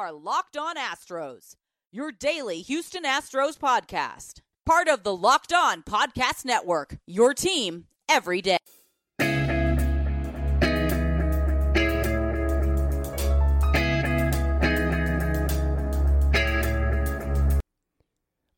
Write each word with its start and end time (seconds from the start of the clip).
Are 0.00 0.12
Locked 0.12 0.56
On 0.56 0.76
Astros, 0.76 1.56
your 1.90 2.12
daily 2.12 2.60
Houston 2.60 3.02
Astros 3.02 3.58
podcast. 3.58 4.42
Part 4.64 4.86
of 4.86 5.02
the 5.02 5.16
Locked 5.16 5.52
On 5.52 5.82
Podcast 5.82 6.44
Network, 6.44 6.98
your 7.04 7.34
team 7.34 7.86
every 8.08 8.40
day. 8.40 8.58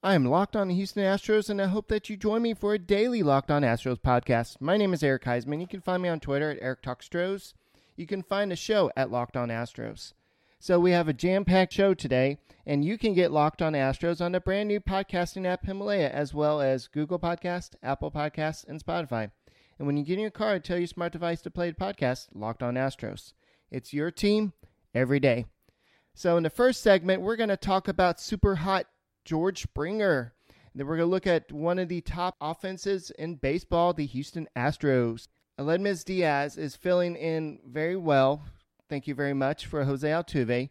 I 0.02 0.14
am 0.14 0.26
Locked 0.26 0.56
On 0.56 0.68
the 0.68 0.74
Houston 0.74 1.04
Astros, 1.04 1.48
and 1.48 1.62
I 1.62 1.68
hope 1.68 1.88
that 1.88 2.10
you 2.10 2.18
join 2.18 2.42
me 2.42 2.52
for 2.52 2.74
a 2.74 2.78
daily 2.78 3.22
Locked 3.22 3.50
On 3.50 3.62
Astros 3.62 3.98
podcast. 3.98 4.60
My 4.60 4.76
name 4.76 4.92
is 4.92 5.02
Eric 5.02 5.24
Heisman. 5.24 5.62
You 5.62 5.66
can 5.66 5.80
find 5.80 6.02
me 6.02 6.10
on 6.10 6.20
Twitter 6.20 6.50
at 6.50 6.58
Eric 6.60 6.82
Talkstros. 6.82 7.54
You 7.96 8.06
can 8.06 8.22
find 8.22 8.50
the 8.50 8.56
show 8.56 8.90
at 8.94 9.10
Locked 9.10 9.38
On 9.38 9.48
Astros. 9.48 10.12
So 10.62 10.78
we 10.78 10.90
have 10.90 11.08
a 11.08 11.14
jam-packed 11.14 11.72
show 11.72 11.94
today, 11.94 12.36
and 12.66 12.84
you 12.84 12.98
can 12.98 13.14
get 13.14 13.32
Locked 13.32 13.62
On 13.62 13.72
Astros 13.72 14.20
on 14.20 14.32
the 14.32 14.40
brand 14.40 14.68
new 14.68 14.78
podcasting 14.78 15.46
app 15.46 15.64
Himalaya, 15.64 16.10
as 16.10 16.34
well 16.34 16.60
as 16.60 16.86
Google 16.86 17.18
Podcast, 17.18 17.76
Apple 17.82 18.10
Podcasts, 18.10 18.68
and 18.68 18.78
Spotify. 18.78 19.30
And 19.78 19.86
when 19.86 19.96
you 19.96 20.04
get 20.04 20.18
in 20.18 20.20
your 20.20 20.30
car, 20.30 20.58
tell 20.58 20.76
your 20.76 20.86
smart 20.86 21.12
device 21.12 21.40
to 21.40 21.50
play 21.50 21.70
the 21.70 21.76
podcast 21.76 22.26
Locked 22.34 22.62
On 22.62 22.74
Astros. 22.74 23.32
It's 23.70 23.94
your 23.94 24.10
team 24.10 24.52
every 24.94 25.18
day. 25.18 25.46
So 26.14 26.36
in 26.36 26.42
the 26.42 26.50
first 26.50 26.82
segment, 26.82 27.22
we're 27.22 27.36
going 27.36 27.48
to 27.48 27.56
talk 27.56 27.88
about 27.88 28.20
super 28.20 28.56
hot 28.56 28.84
George 29.24 29.62
Springer. 29.62 30.34
And 30.46 30.78
then 30.78 30.86
we're 30.86 30.98
going 30.98 31.08
to 31.08 31.10
look 31.10 31.26
at 31.26 31.50
one 31.50 31.78
of 31.78 31.88
the 31.88 32.02
top 32.02 32.36
offenses 32.38 33.10
in 33.18 33.36
baseball, 33.36 33.94
the 33.94 34.04
Houston 34.04 34.46
Astros. 34.54 35.26
Aledmys 35.58 36.04
Diaz 36.04 36.58
is 36.58 36.76
filling 36.76 37.16
in 37.16 37.60
very 37.66 37.96
well. 37.96 38.42
Thank 38.90 39.06
you 39.06 39.14
very 39.14 39.34
much 39.34 39.66
for 39.66 39.84
Jose 39.84 40.06
Altuve. 40.06 40.68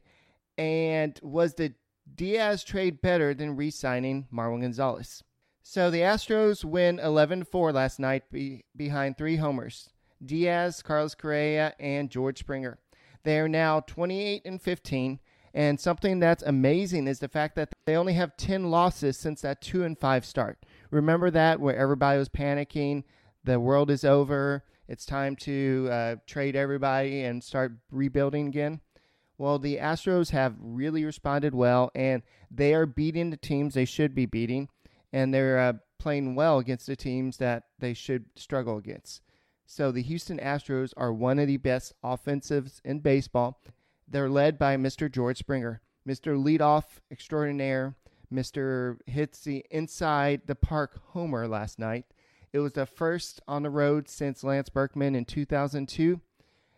And 0.57 1.17
was 1.23 1.53
the 1.53 1.73
Diaz 2.13 2.65
trade 2.65 3.01
better 3.01 3.33
than 3.33 3.55
re 3.55 3.71
signing 3.71 4.27
Marwin 4.31 4.59
Gonzalez? 4.59 5.23
So 5.63 5.89
the 5.89 6.01
Astros 6.01 6.65
win 6.65 6.99
11 6.99 7.45
4 7.45 7.71
last 7.71 7.97
night 7.97 8.29
be, 8.29 8.65
behind 8.75 9.17
three 9.17 9.37
homers 9.37 9.89
Diaz, 10.23 10.81
Carlos 10.81 11.15
Correa, 11.15 11.73
and 11.79 12.09
George 12.09 12.39
Springer. 12.39 12.77
They 13.23 13.39
are 13.39 13.47
now 13.47 13.79
28 13.79 14.41
and 14.43 14.61
15 14.61 15.19
and 15.53 15.79
something 15.79 16.19
that's 16.19 16.43
amazing 16.43 17.07
is 17.07 17.19
the 17.19 17.29
fact 17.29 17.55
that 17.55 17.73
they 17.85 17.95
only 17.95 18.13
have 18.13 18.35
10 18.35 18.69
losses 18.69 19.17
since 19.17 19.41
that 19.41 19.61
2 19.61 19.83
and 19.83 19.97
5 19.97 20.25
start. 20.25 20.65
Remember 20.91 21.31
that 21.31 21.61
where 21.61 21.75
everybody 21.75 22.19
was 22.19 22.29
panicking, 22.29 23.03
the 23.45 23.61
world 23.61 23.89
is 23.89 24.03
over, 24.03 24.65
it's 24.89 25.05
time 25.05 25.35
to 25.37 25.87
uh, 25.91 26.15
trade 26.25 26.55
everybody 26.55 27.23
and 27.23 27.43
start 27.43 27.73
rebuilding 27.91 28.47
again? 28.47 28.81
Well, 29.37 29.59
the 29.59 29.77
Astros 29.77 30.31
have 30.31 30.55
really 30.59 31.05
responded 31.05 31.53
well, 31.53 31.91
and 31.95 32.23
they 32.51 32.73
are 32.73 32.85
beating 32.85 33.29
the 33.29 33.37
teams 33.37 33.73
they 33.73 33.85
should 33.85 34.13
be 34.13 34.25
beating, 34.25 34.67
and 35.13 35.33
they're 35.33 35.59
uh, 35.59 35.73
playing 35.99 36.33
well 36.35 36.57
against 36.57 36.87
the 36.87 36.95
teams 36.95 37.37
that 37.37 37.63
they 37.77 37.93
should 37.93 38.25
struggle 38.35 38.77
against. 38.77 39.21
So 39.65 39.91
the 39.91 40.01
Houston 40.01 40.39
Astros 40.39 40.91
are 40.97 41.13
one 41.13 41.37
of 41.37 41.47
the 41.47 41.57
best 41.57 41.93
offensives 42.03 42.81
in 42.83 42.99
baseball. 42.99 43.61
They're 44.07 44.29
led 44.29 44.57
by 44.57 44.75
Mr. 44.75 45.09
George 45.09 45.37
Springer, 45.37 45.81
Mr. 46.07 46.35
Leadoff 46.35 46.99
Extraordinaire, 47.11 47.95
Mr. 48.33 48.97
Hits 49.05 49.43
the 49.43 49.63
inside 49.69 50.41
the 50.47 50.55
park 50.55 50.99
homer 51.09 51.47
last 51.47 51.77
night. 51.77 52.05
It 52.51 52.59
was 52.59 52.73
the 52.73 52.85
first 52.85 53.41
on 53.47 53.63
the 53.63 53.69
road 53.69 54.07
since 54.07 54.43
Lance 54.43 54.69
Berkman 54.69 55.15
in 55.15 55.25
2002. 55.25 56.19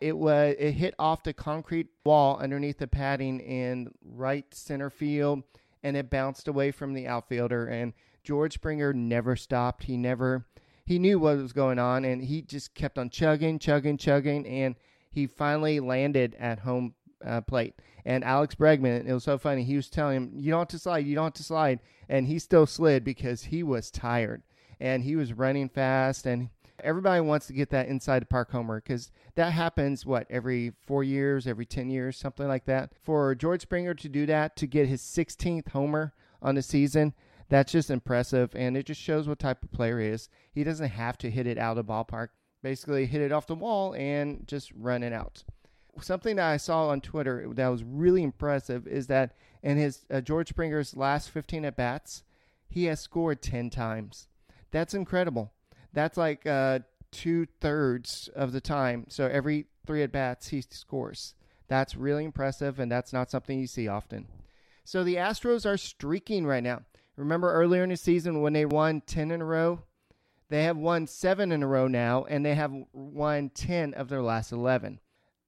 It 0.00 0.16
was 0.18 0.56
it 0.58 0.72
hit 0.72 0.94
off 0.98 1.22
the 1.22 1.32
concrete 1.32 1.88
wall 2.04 2.36
underneath 2.38 2.78
the 2.78 2.86
padding 2.86 3.40
in 3.40 3.90
right 4.04 4.44
center 4.52 4.90
field, 4.90 5.44
and 5.82 5.96
it 5.96 6.10
bounced 6.10 6.48
away 6.48 6.72
from 6.72 6.92
the 6.92 7.06
outfielder. 7.06 7.66
And 7.66 7.94
George 8.22 8.54
Springer 8.54 8.92
never 8.92 9.36
stopped. 9.36 9.84
He 9.84 9.96
never 9.96 10.46
he 10.84 10.98
knew 10.98 11.18
what 11.18 11.38
was 11.38 11.52
going 11.52 11.78
on, 11.78 12.04
and 12.04 12.22
he 12.22 12.42
just 12.42 12.74
kept 12.74 12.98
on 12.98 13.08
chugging, 13.08 13.58
chugging, 13.58 13.96
chugging, 13.96 14.46
and 14.46 14.74
he 15.10 15.26
finally 15.26 15.80
landed 15.80 16.34
at 16.38 16.58
home 16.58 16.94
uh, 17.24 17.40
plate. 17.40 17.74
And 18.04 18.24
Alex 18.24 18.56
Bregman, 18.56 19.06
it 19.06 19.14
was 19.14 19.24
so 19.24 19.38
funny. 19.38 19.62
He 19.62 19.76
was 19.76 19.88
telling 19.88 20.16
him, 20.16 20.32
"You 20.34 20.50
don't 20.50 20.60
have 20.62 20.68
to 20.68 20.78
slide. 20.80 21.06
You 21.06 21.14
don't 21.14 21.26
have 21.26 21.32
to 21.34 21.44
slide," 21.44 21.78
and 22.08 22.26
he 22.26 22.38
still 22.38 22.66
slid 22.66 23.04
because 23.04 23.44
he 23.44 23.62
was 23.62 23.90
tired 23.90 24.42
and 24.82 25.04
he 25.04 25.16
was 25.16 25.32
running 25.32 25.68
fast. 25.68 26.26
And 26.26 26.50
everybody 26.82 27.20
wants 27.20 27.46
to 27.46 27.52
get 27.52 27.70
that 27.70 27.88
inside 27.88 28.22
the 28.22 28.26
park 28.26 28.50
homer 28.50 28.80
because 28.80 29.10
that 29.36 29.52
happens 29.52 30.04
what 30.04 30.26
every 30.28 30.72
four 30.86 31.04
years, 31.04 31.46
every 31.46 31.66
ten 31.66 31.88
years, 31.88 32.16
something 32.16 32.48
like 32.48 32.64
that. 32.66 32.92
For 33.00 33.34
George 33.34 33.62
Springer 33.62 33.94
to 33.94 34.08
do 34.08 34.26
that 34.26 34.56
to 34.56 34.66
get 34.66 34.88
his 34.88 35.00
16th 35.02 35.68
homer 35.68 36.12
on 36.42 36.56
the 36.56 36.62
season. 36.62 37.14
That's 37.48 37.72
just 37.72 37.90
impressive, 37.90 38.54
and 38.54 38.78
it 38.78 38.86
just 38.86 39.00
shows 39.00 39.28
what 39.28 39.38
type 39.38 39.62
of 39.62 39.72
player 39.72 40.00
he 40.00 40.06
is. 40.06 40.30
He 40.52 40.64
doesn't 40.64 40.88
have 40.88 41.18
to 41.18 41.30
hit 41.30 41.46
it 41.46 41.58
out 41.58 41.76
of 41.76 41.86
the 41.86 41.92
ballpark. 41.92 42.28
Basically, 42.62 43.04
hit 43.04 43.20
it 43.20 43.30
off 43.30 43.46
the 43.46 43.54
wall 43.54 43.94
and 43.94 44.46
just 44.46 44.72
run 44.74 45.02
it 45.02 45.12
out 45.12 45.44
something 46.00 46.36
that 46.36 46.50
I 46.50 46.56
saw 46.56 46.88
on 46.88 47.00
Twitter 47.00 47.46
that 47.52 47.68
was 47.68 47.84
really 47.84 48.22
impressive 48.22 48.86
is 48.86 49.08
that 49.08 49.34
in 49.62 49.76
his 49.76 50.06
uh, 50.10 50.20
George 50.20 50.48
Springer's 50.48 50.96
last 50.96 51.30
15 51.30 51.64
at 51.64 51.76
bats, 51.76 52.24
he 52.68 52.84
has 52.84 53.00
scored 53.00 53.42
10 53.42 53.70
times. 53.70 54.28
That's 54.72 54.94
incredible. 54.94 55.52
That's 55.92 56.16
like 56.16 56.46
uh, 56.46 56.80
two 57.12 57.46
thirds 57.60 58.28
of 58.34 58.52
the 58.52 58.60
time. 58.60 59.06
So 59.08 59.26
every 59.26 59.66
three 59.86 60.02
at 60.02 60.10
bats, 60.10 60.48
he 60.48 60.62
scores. 60.62 61.34
That's 61.68 61.94
really 61.94 62.24
impressive, 62.24 62.80
and 62.80 62.90
that's 62.90 63.12
not 63.12 63.30
something 63.30 63.60
you 63.60 63.66
see 63.66 63.86
often. 63.86 64.26
So 64.84 65.04
the 65.04 65.16
Astros 65.16 65.64
are 65.64 65.76
streaking 65.76 66.46
right 66.46 66.62
now. 66.62 66.82
Remember 67.16 67.52
earlier 67.52 67.84
in 67.84 67.90
the 67.90 67.96
season 67.96 68.40
when 68.40 68.52
they 68.52 68.64
won 68.64 69.02
10 69.02 69.30
in 69.30 69.40
a 69.40 69.44
row? 69.44 69.82
They 70.48 70.64
have 70.64 70.76
won 70.76 71.06
seven 71.06 71.52
in 71.52 71.62
a 71.62 71.66
row 71.66 71.86
now, 71.86 72.24
and 72.24 72.44
they 72.44 72.54
have 72.54 72.74
won 72.92 73.50
10 73.50 73.94
of 73.94 74.08
their 74.08 74.22
last 74.22 74.52
11. 74.52 75.00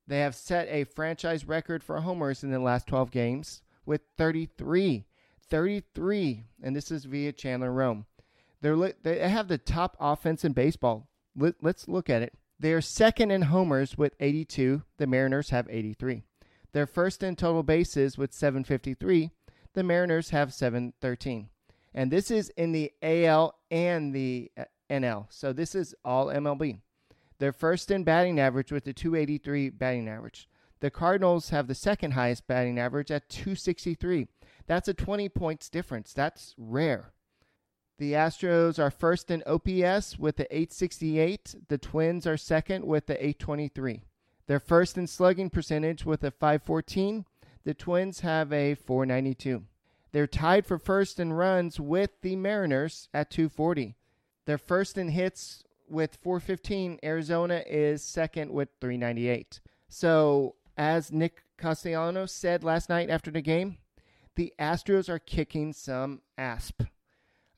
They 0.07 0.21
have 0.21 0.35
set 0.35 0.69
a 0.69 0.85
franchise 0.85 1.47
record 1.47 1.83
for 1.83 2.01
homers 2.01 2.45
in 2.45 2.51
the 2.51 2.59
last 2.59 2.87
12 2.87 3.11
games 3.11 3.63
with 3.87 4.03
33. 4.17 5.07
33, 5.51 6.45
and 6.63 6.75
this 6.75 6.91
is 6.91 7.05
via 7.05 7.33
Chandler 7.33 7.73
Rome. 7.73 8.07
They're, 8.65 8.95
they 9.03 9.29
have 9.29 9.49
the 9.49 9.59
top 9.59 9.95
offense 10.01 10.43
in 10.43 10.55
baseball. 10.55 11.11
Let, 11.37 11.57
let's 11.61 11.87
look 11.87 12.09
at 12.09 12.23
it. 12.23 12.33
They 12.59 12.73
are 12.73 12.81
second 12.81 13.31
in 13.31 13.43
homers 13.43 13.99
with 13.99 14.15
82. 14.19 14.83
The 14.97 15.07
Mariners 15.07 15.51
have 15.51 15.69
83. 15.69 16.23
They're 16.73 16.87
first 16.87 17.23
in 17.23 17.37
total 17.37 17.63
bases 17.63 18.17
with 18.17 18.33
753. 18.33 19.31
The 19.75 19.83
Mariners 19.83 20.31
have 20.31 20.55
713. 20.55 21.51
And 21.93 22.11
this 22.11 22.31
is 22.31 22.49
in 22.57 22.73
the 22.73 22.91
AL 23.03 23.55
and 23.71 24.15
the 24.15 24.51
uh, 24.57 24.65
NL. 24.89 25.27
So 25.29 25.53
this 25.53 25.75
is 25.75 25.95
all 26.03 26.29
MLB. 26.29 26.79
They're 27.39 27.53
first 27.53 27.91
in 27.91 28.03
batting 28.03 28.41
average 28.41 28.73
with 28.73 28.87
a 28.87 28.95
283 28.95 29.69
batting 29.69 30.09
average. 30.09 30.49
The 30.81 30.91
Cardinals 30.91 31.51
have 31.51 31.67
the 31.67 31.75
second 31.75 32.13
highest 32.13 32.47
batting 32.47 32.79
average 32.79 33.11
at 33.11 33.29
263. 33.29 34.27
That's 34.67 34.89
a 34.89 34.95
20 34.95 35.29
points 35.29 35.69
difference. 35.69 36.15
That's 36.15 36.55
rare. 36.57 37.13
The 37.99 38.13
Astros 38.13 38.79
are 38.79 38.91
first 38.91 39.31
in 39.31 39.43
OPS 39.47 40.19
with 40.19 40.37
the 40.37 40.47
868. 40.51 41.55
The 41.69 41.79
Twins 41.79 42.27
are 42.27 42.37
second 42.37 42.85
with 42.85 43.07
the 43.07 43.15
823. 43.15 44.03
They're 44.47 44.59
first 44.59 44.99
in 44.99 45.07
slugging 45.07 45.49
percentage 45.49 46.05
with 46.05 46.25
a 46.25 46.33
514. 46.33 47.25
The 47.65 47.75
Twins 47.75 48.21
have 48.21 48.53
a 48.53 48.75
492. 48.75 49.63
They're 50.11 50.27
tied 50.27 50.67
for 50.67 50.79
first 50.79 51.21
in 51.21 51.33
runs 51.33 51.79
with 51.79 52.11
the 52.23 52.37
Mariners 52.37 53.09
at 53.15 53.31
240. 53.31 53.95
They're 54.45 54.59
first 54.59 54.99
in 54.99 55.09
hits 55.09 55.65
with 55.89 56.19
415. 56.21 56.99
Arizona 57.03 57.63
is 57.67 58.03
second 58.03 58.51
with 58.51 58.71
398. 58.81 59.61
So, 59.89 60.57
as 60.77 61.13
Nick 61.13 61.43
Castellanos 61.57 62.33
said 62.33 62.65
last 62.65 62.89
night 62.89 63.09
after 63.09 63.31
the 63.31 63.41
game, 63.41 63.79
the 64.35 64.53
Astros 64.59 65.09
are 65.09 65.21
kicking 65.21 65.73
some 65.73 66.23
asp. 66.37 66.83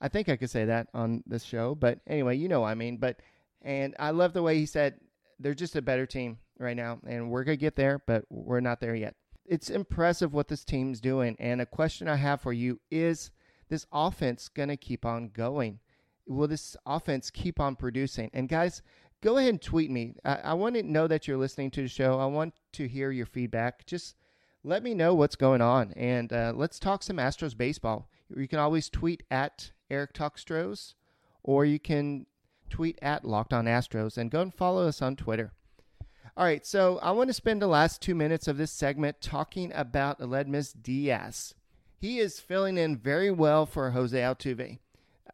I 0.00 0.08
think 0.08 0.28
I 0.28 0.36
could 0.36 0.50
say 0.50 0.66
that 0.66 0.88
on 0.94 1.22
this 1.26 1.44
show, 1.44 1.74
but 1.74 2.00
anyway, 2.06 2.36
you 2.36 2.48
know 2.48 2.60
what 2.60 2.68
I 2.68 2.74
mean. 2.74 2.98
But 2.98 3.20
and 3.62 3.94
I 3.98 4.10
love 4.10 4.32
the 4.32 4.42
way 4.42 4.58
he 4.58 4.66
said 4.66 5.00
they're 5.38 5.54
just 5.54 5.76
a 5.76 5.82
better 5.82 6.06
team 6.06 6.38
right 6.58 6.76
now, 6.76 6.98
and 7.06 7.30
we're 7.30 7.44
gonna 7.44 7.56
get 7.56 7.76
there, 7.76 8.02
but 8.06 8.24
we're 8.30 8.60
not 8.60 8.80
there 8.80 8.94
yet. 8.94 9.14
it's 9.48 9.70
impressive 9.70 10.32
what 10.32 10.48
this 10.48 10.64
team's 10.64 11.00
doing. 11.00 11.36
And 11.38 11.60
a 11.60 11.66
question 11.66 12.08
I 12.08 12.16
have 12.16 12.40
for 12.40 12.52
you 12.52 12.80
is 12.90 13.30
this 13.68 13.86
offense 13.92 14.48
to 14.54 14.76
keep 14.76 15.04
on 15.04 15.28
going? 15.28 15.80
Will 16.26 16.48
this 16.48 16.76
offense 16.84 17.30
keep 17.30 17.60
on 17.60 17.76
producing? 17.76 18.30
And 18.32 18.48
guys, 18.48 18.82
go 19.22 19.36
ahead 19.36 19.50
and 19.50 19.62
tweet 19.62 19.90
me. 19.90 20.14
I, 20.24 20.34
I 20.36 20.54
want 20.54 20.74
to 20.74 20.82
know 20.82 21.06
that 21.06 21.26
you're 21.26 21.36
listening 21.36 21.70
to 21.72 21.82
the 21.82 21.88
show. 21.88 22.18
I 22.18 22.26
want 22.26 22.54
to 22.72 22.88
hear 22.88 23.10
your 23.10 23.26
feedback. 23.26 23.86
Just 23.86 24.16
let 24.64 24.82
me 24.82 24.94
know 24.94 25.14
what's 25.14 25.36
going 25.36 25.60
on. 25.60 25.92
And 25.92 26.32
uh, 26.32 26.52
let's 26.54 26.78
talk 26.78 27.02
some 27.02 27.18
Astros 27.18 27.56
baseball. 27.56 28.08
You 28.36 28.48
can 28.48 28.58
always 28.58 28.88
tweet 28.88 29.22
at 29.30 29.70
Eric 29.90 30.12
Talkstros, 30.12 30.94
or 31.42 31.64
you 31.64 31.78
can 31.78 32.26
tweet 32.70 32.98
at 33.00 33.24
Locked 33.24 33.52
On 33.52 33.66
Astros 33.66 34.18
and 34.18 34.30
go 34.30 34.40
and 34.40 34.54
follow 34.54 34.86
us 34.86 35.00
on 35.00 35.16
Twitter. 35.16 35.52
All 36.36 36.44
right, 36.44 36.66
so 36.66 36.98
I 36.98 37.12
want 37.12 37.28
to 37.28 37.34
spend 37.34 37.62
the 37.62 37.66
last 37.66 38.02
two 38.02 38.14
minutes 38.14 38.46
of 38.46 38.58
this 38.58 38.70
segment 38.70 39.20
talking 39.20 39.72
about 39.74 40.20
Aledmys 40.20 40.74
Diaz. 40.82 41.54
He 41.98 42.18
is 42.18 42.40
filling 42.40 42.76
in 42.76 42.96
very 42.96 43.30
well 43.30 43.64
for 43.64 43.92
Jose 43.92 44.18
Altuve. 44.18 44.78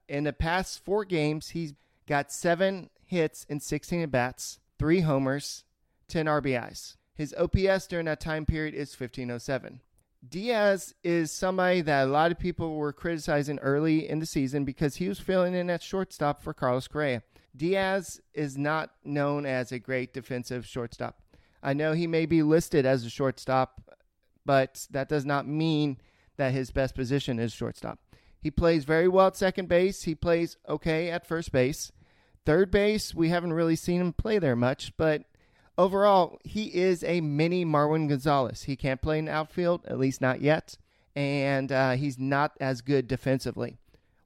In 0.09 0.25
the 0.25 0.33
past 0.33 0.85
four 0.85 1.05
games, 1.05 1.51
he's 1.51 1.75
got 2.07 2.31
seven 2.31 2.89
hits 3.05 3.45
in 3.49 3.59
16 3.59 4.03
at 4.03 4.11
bats, 4.13 4.61
three 4.79 5.01
homers, 5.01 5.65
10 6.09 6.27
RBIs. 6.27 6.97
His 7.15 7.35
OPS 7.37 7.87
during 7.87 8.07
that 8.07 8.21
time 8.21 8.47
period 8.47 8.75
is 8.75 8.99
1507. 8.99 9.81
Diaz 10.27 10.95
is 11.03 11.33
somebody 11.33 11.81
that 11.81 12.07
a 12.07 12.11
lot 12.11 12.31
of 12.31 12.39
people 12.39 12.77
were 12.77 12.93
criticizing 12.93 13.59
early 13.59 14.09
in 14.09 14.21
the 14.21 14.27
season 14.27 14.65
because 14.65 14.97
he 14.97 15.09
was 15.09 15.19
filling 15.19 15.55
in 15.55 15.69
at 15.69 15.83
shortstop 15.83 16.43
for 16.43 16.55
Carlos 16.55 16.87
Correa. 16.87 17.23
Diaz 17.57 18.21
is 18.33 18.57
not 18.57 18.91
known 19.05 19.45
as 19.45 19.73
a 19.73 19.79
great 19.79 20.15
defensive 20.15 20.65
shortstop. 20.65 21.21
I 21.63 21.73
know 21.73 21.93
he 21.93 22.07
may 22.07 22.27
be 22.27 22.43
listed 22.43 22.87
as 22.87 23.05
a 23.05 23.11
shortstop, 23.11 23.99
but 24.47 24.87
that 24.91 25.09
does 25.09 25.25
not 25.25 25.47
mean 25.47 25.99
that 26.37 26.53
his 26.53 26.71
best 26.71 26.95
position 26.95 27.39
is 27.39 27.53
shortstop. 27.53 27.99
He 28.41 28.51
plays 28.51 28.85
very 28.85 29.09
well 29.09 29.29
at 29.29 29.37
second 29.37 29.69
base. 29.69 30.03
He 30.03 30.15
plays 30.15 30.57
okay 30.69 31.11
at 31.11 31.27
first 31.27 31.53
base. 31.53 31.93
Third 32.45 32.71
base, 32.71 33.15
we 33.15 33.29
haven't 33.29 33.53
really 33.53 33.77
seen 33.77 34.01
him 34.01 34.13
play 34.13 34.39
there 34.39 34.57
much, 34.57 34.97
but 34.97 35.25
overall, 35.83 36.39
he 36.45 36.75
is 36.75 37.03
a 37.05 37.21
mini 37.21 37.65
Marwin 37.65 38.09
Gonzalez. 38.09 38.63
He 38.65 38.77
can't 38.77 39.03
play 39.03 39.19
in 39.19 39.29
outfield, 39.29 39.85
at 39.87 39.99
least 39.99 40.21
not 40.21 40.41
yet, 40.41 40.77
and 41.17 41.71
uh, 41.71 41.93
he's 41.93 42.19
not 42.19 42.53
as 42.61 42.81
good 42.81 43.09
defensively 43.09 43.79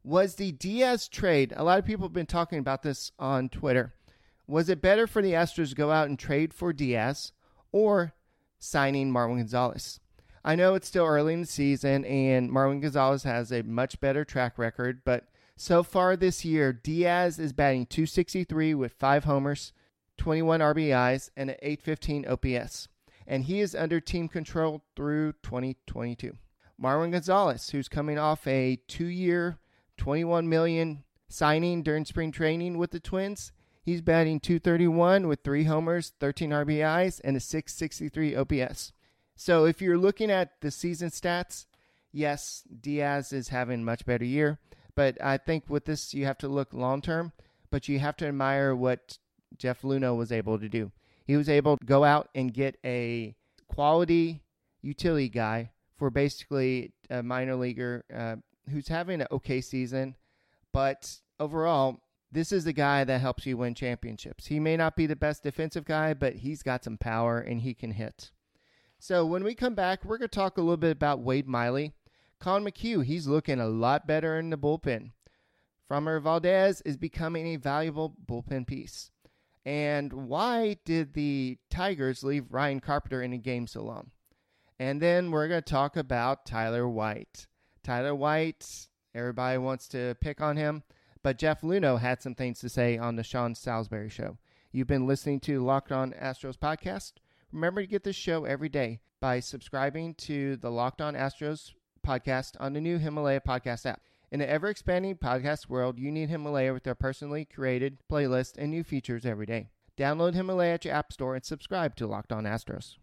was 0.07 0.37
the 0.37 0.53
Diaz 0.53 1.09
trade. 1.09 1.53
A 1.57 1.65
lot 1.65 1.81
of 1.81 1.85
people 1.85 2.05
have 2.07 2.13
been 2.13 2.27
talking 2.27 2.61
about 2.61 2.83
this 2.83 3.11
on 3.19 3.49
Twitter. 3.49 3.93
Was 4.47 4.69
it 4.69 4.81
better 4.81 5.09
for 5.09 5.21
the 5.21 5.33
Astros 5.33 5.71
to 5.71 5.75
go 5.75 5.91
out 5.91 6.09
and 6.09 6.17
trade 6.17 6.55
for 6.55 6.73
Diaz 6.73 7.33
or 7.73 8.15
signing 8.61 9.13
Marwin 9.13 9.39
Gonzalez? 9.39 9.99
I 10.45 10.55
know 10.55 10.75
it's 10.75 10.87
still 10.87 11.05
early 11.05 11.35
in 11.35 11.41
the 11.41 11.47
season 11.47 12.05
and 12.05 12.51
Marwin 12.51 12.81
Gonzalez 12.81 13.25
has 13.25 13.51
a 13.51 13.63
much 13.63 13.99
better 13.99 14.25
track 14.25 14.59
record, 14.59 15.01
but 15.05 15.25
so 15.57 15.83
far 15.83 16.15
this 16.17 16.45
year, 16.45 16.73
Diaz 16.73 17.41
is 17.41 17.53
batting 17.53 17.87
263 17.87 18.75
with 18.75 18.93
five 18.93 19.25
homers, 19.25 19.73
21 20.19 20.61
RBIs, 20.61 21.31
and 21.37 21.51
an 21.51 21.57
815 21.63 22.27
OPS. 22.27 22.89
And 23.27 23.45
he 23.45 23.61
is 23.61 23.75
under 23.75 24.01
team 24.01 24.29
control 24.29 24.83
through 24.95 25.33
2022. 25.43 26.33
Marwin 26.81 27.13
Gonzalez, 27.13 27.71
who's 27.71 27.89
coming 27.89 28.19
off 28.19 28.47
a 28.47 28.79
two 28.87 29.07
year 29.07 29.59
21 29.97 30.49
million 30.49 31.05
signing 31.29 31.83
during 31.83 32.05
spring 32.05 32.31
training 32.31 32.79
with 32.79 32.91
the 32.91 33.01
Twins. 33.01 33.53
He's 33.83 34.01
batting 34.01 34.41
231 34.41 35.29
with 35.29 35.45
three 35.45 35.65
homers, 35.65 36.13
13 36.21 36.51
RBIs, 36.51 37.21
and 37.23 37.37
a 37.37 37.41
663 37.41 38.35
OPS. 38.35 38.93
So 39.37 39.65
if 39.65 39.81
you're 39.81 39.99
looking 39.99 40.31
at 40.31 40.61
the 40.61 40.71
season 40.71 41.11
stats, 41.11 41.67
yes, 42.11 42.65
Diaz 42.81 43.33
is 43.33 43.49
having 43.49 43.81
a 43.81 43.85
much 43.85 44.05
better 44.05 44.25
year. 44.25 44.59
But 44.95 45.23
I 45.23 45.37
think 45.37 45.65
with 45.69 45.85
this, 45.85 46.15
you 46.15 46.25
have 46.25 46.39
to 46.39 46.49
look 46.49 46.73
long 46.73 47.01
term, 47.03 47.33
but 47.71 47.87
you 47.87 47.99
have 47.99 48.17
to 48.17 48.27
admire 48.27 48.75
what 48.75 49.19
Jeff 49.59 49.83
Luhnow 49.83 50.17
was 50.17 50.33
able 50.33 50.59
to 50.59 50.69
do. 50.69 50.93
He 51.25 51.37
was 51.37 51.49
able 51.49 51.77
to 51.77 51.85
go 51.85 52.05
out 52.05 52.29
and 52.35 52.53
get 52.53 52.79
a 52.85 53.35
quality 53.69 54.43
utility 54.83 55.29
guy 55.29 55.71
for 55.97 56.11
basically 56.11 56.93
a 57.11 57.23
minor 57.23 57.57
leaguer 57.57 58.05
uh, 58.15 58.37
who's 58.71 58.89
having 58.89 59.21
an 59.21 59.29
okay 59.31 59.61
season, 59.61 60.17
but 60.73 61.21
overall, 61.41 62.01
this 62.31 62.53
is 62.53 62.65
the 62.65 62.73
guy 62.73 63.05
that 63.05 63.21
helps 63.21 63.47
you 63.47 63.57
win 63.57 63.75
championships. 63.75 64.47
He 64.47 64.61
may 64.61 64.77
not 64.77 64.97
be 64.97 65.07
the 65.07 65.17
best 65.17 65.43
defensive 65.43 65.85
guy, 65.85 66.13
but 66.13 66.35
he's 66.37 66.63
got 66.63 66.85
some 66.85 66.99
power 66.99 67.39
and 67.39 67.61
he 67.61 67.73
can 67.73 67.93
hit. 67.93 68.31
So 68.99 69.25
when 69.25 69.45
we 69.45 69.55
come 69.55 69.75
back, 69.75 70.05
we're 70.05 70.19
going 70.19 70.29
to 70.29 70.37
talk 70.37 70.59
a 70.59 70.63
little 70.63 70.77
bit 70.77 70.93
about 70.93 71.21
Wade 71.21 71.47
Miley. 71.47 71.93
Collin 72.39 72.65
McHugh, 72.65 73.05
he's 73.05 73.27
looking 73.27 73.61
a 73.61 73.69
lot 73.69 74.07
better 74.07 74.39
in 74.39 74.51
the 74.51 74.59
bullpen. 74.59 75.13
Framber 75.91 76.21
Valdez 76.21 76.81
is 76.83 76.97
becoming 76.97 77.47
a 77.47 77.57
valuable 77.57 78.15
bullpen 78.29 78.67
piece. 78.67 79.11
And 79.67 80.13
why 80.13 80.77
did 80.85 81.15
the 81.15 81.59
Tigers 81.71 82.23
leave 82.23 82.53
Ryan 82.53 82.79
Carpenter 82.79 83.21
in 83.21 83.33
a 83.33 83.39
game 83.39 83.67
so 83.67 83.83
long? 83.83 84.13
And 84.79 85.03
then 85.03 85.33
we're 85.33 85.49
going 85.49 85.63
to 85.63 85.69
talk 85.71 85.97
about 85.97 86.47
Tyler 86.47 86.89
White. 86.89 87.49
Tyler 87.83 88.15
White, 88.15 88.87
everybody 89.13 89.59
wants 89.59 89.89
to 89.89 90.17
pick 90.21 90.41
on 90.41 90.57
him, 90.57 90.85
but 91.25 91.37
Jeff 91.37 91.63
Luhnow 91.63 91.99
had 91.99 92.23
some 92.23 92.37
things 92.37 92.61
to 92.61 92.69
say 92.69 92.97
on 92.97 93.17
the 93.17 93.25
Sean 93.25 93.57
Salisbury 93.57 94.09
show. 94.09 94.39
You've 94.71 94.87
been 94.87 95.07
listening 95.07 95.41
to 95.41 95.65
Locked 95.65 95.91
On 95.91 96.13
Astros 96.13 96.57
podcast. 96.57 97.15
Remember 97.51 97.81
to 97.81 97.89
get 97.89 98.05
this 98.05 98.15
show 98.15 98.45
every 98.45 98.69
day 98.69 99.01
by 99.21 99.41
subscribing 99.41 100.15
to 100.15 100.57
the 100.59 100.71
Locked 100.71 101.01
On 101.01 101.15
Astros 101.15 101.73
podcast 102.07 102.53
on 102.61 102.73
the 102.73 102.81
new 102.81 102.99
Himalaya 102.99 103.41
podcast 103.41 103.85
app. 103.85 104.01
In 104.37 104.41
the 104.41 104.51
ever 104.51 104.69
expanding 104.69 105.17
podcast 105.17 105.67
world, 105.67 105.99
you 105.99 106.13
need 106.13 106.29
Himalaya 106.29 106.75
with 106.75 106.83
their 106.83 106.95
personally 106.95 107.47
created 107.47 107.97
playlist 108.13 108.59
and 108.59 108.71
new 108.71 108.85
features 108.85 109.25
every 109.25 109.47
day. 109.47 109.71
Download 109.97 110.35
Himalaya 110.35 110.75
at 110.75 110.85
your 110.85 110.93
app 110.93 111.11
store 111.11 111.35
and 111.35 111.43
subscribe 111.43 111.97
to 111.97 112.07
Locked 112.07 112.33
On 112.33 112.45
Astros. 112.45 112.97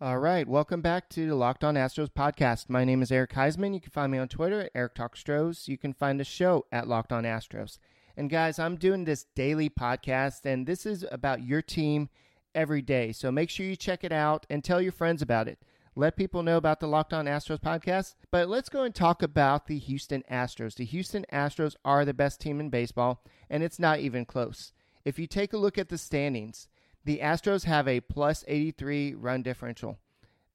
All 0.00 0.18
right, 0.18 0.46
welcome 0.46 0.80
back 0.80 1.08
to 1.08 1.26
the 1.26 1.34
Locked 1.34 1.64
On 1.64 1.74
Astros 1.74 2.10
podcast. 2.10 2.68
My 2.68 2.84
name 2.84 3.02
is 3.02 3.10
Eric 3.10 3.32
Heisman. 3.32 3.74
You 3.74 3.80
can 3.80 3.90
find 3.90 4.12
me 4.12 4.18
on 4.18 4.28
Twitter 4.28 4.60
at 4.60 4.70
Eric 4.76 4.94
Talk 4.94 5.16
Stros. 5.16 5.66
You 5.66 5.76
can 5.76 5.92
find 5.92 6.20
the 6.20 6.24
show 6.24 6.64
at 6.70 6.86
Locked 6.86 7.10
On 7.10 7.24
Astros. 7.24 7.78
And 8.16 8.28
guys, 8.28 8.58
I'm 8.58 8.76
doing 8.76 9.04
this 9.04 9.26
daily 9.34 9.70
podcast, 9.70 10.44
and 10.44 10.66
this 10.66 10.84
is 10.84 11.04
about 11.10 11.42
your 11.42 11.62
team 11.62 12.08
every 12.54 12.82
day. 12.82 13.12
So 13.12 13.30
make 13.30 13.50
sure 13.50 13.66
you 13.66 13.76
check 13.76 14.04
it 14.04 14.12
out 14.12 14.46
and 14.50 14.62
tell 14.62 14.80
your 14.80 14.92
friends 14.92 15.22
about 15.22 15.48
it. 15.48 15.58
Let 15.96 16.16
people 16.16 16.42
know 16.42 16.56
about 16.56 16.80
the 16.80 16.86
Locked 16.86 17.12
On 17.12 17.26
Astros 17.26 17.60
podcast. 17.60 18.14
But 18.30 18.48
let's 18.48 18.68
go 18.68 18.84
and 18.84 18.94
talk 18.94 19.22
about 19.22 19.66
the 19.66 19.78
Houston 19.78 20.22
Astros. 20.30 20.74
The 20.74 20.84
Houston 20.84 21.26
Astros 21.32 21.74
are 21.84 22.04
the 22.04 22.14
best 22.14 22.40
team 22.40 22.60
in 22.60 22.70
baseball, 22.70 23.22
and 23.48 23.62
it's 23.62 23.78
not 23.78 23.98
even 23.98 24.24
close. 24.24 24.72
If 25.04 25.18
you 25.18 25.26
take 25.26 25.52
a 25.52 25.58
look 25.58 25.78
at 25.78 25.88
the 25.88 25.98
standings, 25.98 26.68
the 27.04 27.18
Astros 27.18 27.64
have 27.64 27.88
a 27.88 28.00
plus 28.00 28.44
83 28.46 29.14
run 29.14 29.42
differential. 29.42 29.98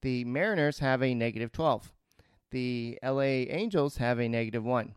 The 0.02 0.24
Mariners 0.24 0.78
have 0.78 1.02
a 1.02 1.14
negative 1.14 1.52
12. 1.52 1.92
The 2.50 2.98
LA 3.02 3.22
Angels 3.50 3.96
have 3.96 4.20
a 4.20 4.28
negative 4.28 4.64
1. 4.64 4.94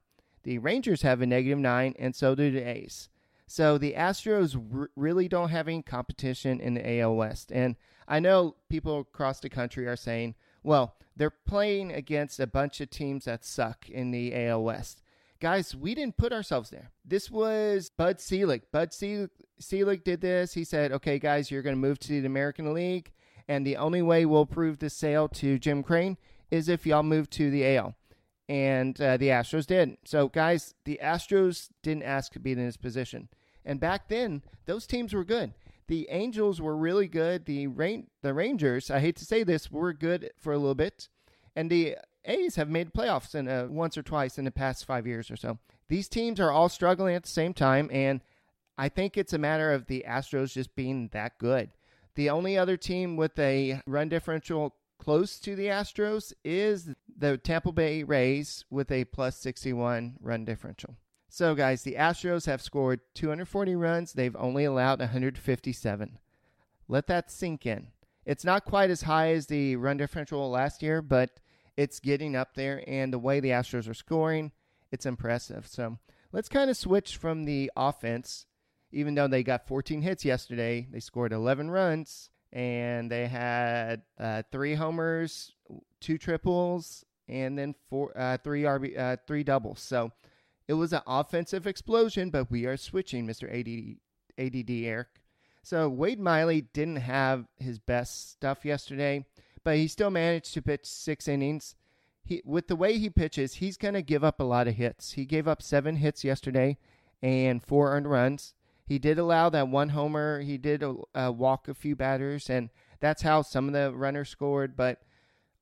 The 0.50 0.58
Rangers 0.58 1.03
have 1.03 1.22
a 1.22 1.27
negative 1.27 1.60
9, 1.60 1.94
and 2.00 2.15
so 2.15 2.34
do 2.34 2.50
the 2.50 2.68
A's. 2.68 3.10
So 3.46 3.77
the 3.77 3.94
Astros 3.94 4.60
r- 4.75 4.89
really 4.96 5.27
don't 5.27 5.50
have 5.50 5.68
any 5.68 5.84
competition 5.84 6.60
in 6.60 6.74
the 6.74 7.00
AL 7.01 7.15
West. 7.18 7.51
And 7.51 7.75
I 8.08 8.20
know 8.20 8.56
people 8.68 9.01
across 9.01 9.39
the 9.39 9.50
country 9.51 9.86
are 9.86 9.96
saying, 9.96 10.34
well, 10.63 10.96
they're 11.15 11.29
playing 11.29 11.91
against 11.91 12.39
a 12.39 12.48
bunch 12.48 12.82
of 12.82 12.89
teams 12.89 13.25
that 13.25 13.46
suck 13.46 13.88
in 13.91 14.10
the 14.10 14.34
AL 14.48 14.63
West. 14.63 15.03
Guys, 15.39 15.75
we 15.75 15.94
didn't 15.94 16.18
put 16.18 16.34
ourselves 16.34 16.72
there. 16.72 16.89
This 17.06 17.29
was 17.29 17.91
Bud 17.96 18.20
Selig. 18.20 18.63
Bud 18.72 18.91
Selig 18.91 20.03
did 20.03 20.22
this. 20.22 20.56
He 20.56 20.63
said, 20.63 20.91
okay, 20.94 21.20
guys, 21.20 21.51
you're 21.51 21.62
going 21.62 21.75
to 21.75 21.79
move 21.79 22.00
to 22.00 22.22
the 22.22 22.25
American 22.25 22.74
League. 22.74 23.12
And 23.48 23.68
the 23.68 23.77
only 23.77 24.01
way 24.01 24.25
we'll 24.25 24.48
prove 24.48 24.79
the 24.79 24.89
sale 24.89 25.27
to 25.27 25.60
Jim 25.60 25.84
Crane 25.84 26.18
is 26.50 26.70
if 26.70 26.88
y'all 26.88 27.03
move 27.03 27.29
to 27.29 27.51
the 27.51 27.77
AL. 27.77 27.94
And 28.50 29.00
uh, 29.00 29.15
the 29.18 29.27
Astros 29.27 29.68
did. 29.68 29.98
So, 30.06 30.27
guys, 30.27 30.74
the 30.84 31.00
Astros 31.01 31.70
didn't 31.84 32.03
ask 32.03 32.34
to 32.34 32.39
be 32.39 32.51
in 32.51 32.58
this 32.58 32.77
position. 32.77 33.29
And 33.63 33.79
back 33.79 34.08
then, 34.10 34.41
those 34.65 34.88
teams 34.88 35.13
were 35.13 35.24
good. 35.24 35.53
The 35.88 36.08
Angels 36.10 36.60
were 36.60 36.75
really 36.75 37.08
good. 37.08 37.46
The 37.46 37.68
Rain, 37.68 38.08
the 38.24 38.34
Rangers, 38.34 38.89
I 38.89 39.00
hate 39.00 39.15
to 39.18 39.25
say 39.25 39.44
this, 39.44 39.72
were 39.72 39.94
good 39.94 40.32
for 40.38 40.51
a 40.51 40.58
little 40.58 40.75
bit. 40.75 41.10
And 41.56 41.70
the 41.70 41.98
A's 42.25 42.56
have 42.56 42.70
made 42.70 42.94
playoffs 42.94 43.36
in 43.36 43.48
uh, 43.48 43.68
once 43.70 43.98
or 43.98 44.03
twice 44.03 44.38
in 44.38 44.46
the 44.46 44.51
past 44.51 44.86
five 44.86 45.08
years 45.08 45.29
or 45.32 45.36
so. 45.36 45.60
These 45.88 46.08
teams 46.08 46.39
are 46.39 46.51
all 46.51 46.70
struggling 46.70 47.15
at 47.15 47.24
the 47.24 47.29
same 47.29 47.53
time, 47.53 47.89
and 47.91 48.22
I 48.77 48.89
think 48.89 49.18
it's 49.18 49.34
a 49.34 49.39
matter 49.39 49.72
of 49.74 49.88
the 49.88 50.06
Astros 50.08 50.53
just 50.53 50.75
being 50.75 51.10
that 51.13 51.38
good. 51.38 51.72
The 52.15 52.29
only 52.29 52.58
other 52.58 52.77
team 52.77 53.15
with 53.15 53.38
a 53.39 53.82
run 53.88 54.10
differential 54.10 54.75
close 55.00 55.39
to 55.39 55.56
the 55.56 55.68
Astros 55.68 56.34
is 56.44 56.94
the 57.20 57.38
Tampa 57.38 57.72
Bay 57.72 58.04
Rays 58.04 58.66
with 58.70 58.92
a 58.92 59.06
plus 59.06 59.36
61 59.38 60.16
run 60.22 60.46
differential. 60.46 60.96
So, 61.28 61.54
guys, 61.54 61.84
the 61.84 61.96
Astros 61.96 62.48
have 62.48 62.62
scored 62.62 63.02
240 63.14 63.76
runs. 63.76 64.14
They've 64.14 64.36
only 64.36 64.66
allowed 64.66 65.00
157. 65.00 66.18
Let 66.88 67.08
that 67.08 67.30
sink 67.30 67.66
in. 67.66 67.88
It's 68.26 68.44
not 68.44 68.66
quite 68.66 68.90
as 68.90 69.04
high 69.04 69.34
as 69.34 69.46
the 69.46 69.76
run 69.76 69.98
differential 69.98 70.50
last 70.50 70.82
year, 70.82 71.02
but 71.02 71.40
it's 71.78 72.00
getting 72.00 72.36
up 72.36 72.56
there. 72.56 72.84
And 72.88 73.14
the 73.14 73.20
way 73.20 73.40
the 73.40 73.50
Astros 73.50 73.88
are 73.88 73.94
scoring, 73.94 74.52
it's 74.92 75.06
impressive. 75.06 75.68
So, 75.68 76.00
let's 76.32 76.50
kind 76.50 76.70
of 76.70 76.78
switch 76.78 77.18
from 77.18 77.44
the 77.44 77.72
offense. 77.76 78.46
Even 78.92 79.14
though 79.14 79.28
they 79.28 79.44
got 79.44 79.68
14 79.68 80.02
hits 80.02 80.26
yesterday, 80.26 80.88
they 80.90 81.00
scored 81.00 81.32
11 81.32 81.70
runs 81.70 82.32
and 82.52 83.12
they 83.12 83.28
had 83.28 84.02
uh, 84.20 84.42
three 84.52 84.74
homers, 84.74 85.54
two 86.00 86.18
triples, 86.18 87.06
and 87.30 87.58
then 87.58 87.76
four, 87.90 88.12
uh, 88.18 88.38
three 88.44 88.64
RB, 88.64 88.98
uh, 88.98 89.18
three 89.28 89.44
doubles. 89.44 89.82
So 89.82 90.12
it 90.68 90.74
was 90.74 90.94
an 90.94 91.02
offensive 91.08 91.68
explosion, 91.68 92.30
but 92.30 92.52
we 92.52 92.66
are 92.66 92.78
switching, 92.78 93.26
Mr. 93.26 93.48
ADD, 93.50 93.98
ADD 94.38 94.72
Eric. 94.86 95.08
So 95.64 95.90
Wade 95.90 96.20
Miley 96.20 96.62
didn't 96.62 96.98
have 96.98 97.46
his 97.58 97.80
best 97.80 98.32
stuff 98.32 98.66
yesterday, 98.66 99.26
but 99.64 99.78
he 99.78 99.88
still 99.88 100.10
managed 100.10 100.54
to 100.54 100.62
pitch 100.62 100.86
six 100.86 101.28
innings. 101.28 101.76
He, 102.24 102.42
with 102.46 102.68
the 102.68 102.76
way 102.76 102.98
he 102.98 103.10
pitches, 103.10 103.56
he's 103.56 103.78
going 103.78 103.94
to 103.94 104.02
give 104.02 104.24
up 104.24 104.40
a 104.40 104.44
lot 104.44 104.68
of 104.68 104.76
hits. 104.76 105.14
He 105.14 105.26
gave 105.26 105.48
up 105.48 105.62
seven 105.62 105.98
hits 105.98 106.24
yesterday 106.24 106.78
and 107.22 107.64
four 107.64 107.92
earned 107.92 108.10
runs. 108.10 108.54
He 108.86 108.98
did 108.98 109.20
allow 109.20 109.50
that 109.50 109.68
one 109.68 109.90
homer. 109.90 110.42
He 110.42 110.58
did 110.58 110.84
uh, 110.84 111.32
walk 111.36 111.68
a 111.68 111.76
few 111.76 111.96
batters, 111.96 112.50
and 112.50 112.70
that's 113.00 113.22
how 113.22 113.44
some 113.44 113.68
of 113.68 113.74
the 113.74 113.94
runners 113.94 114.30
scored. 114.30 114.76
But 114.76 115.02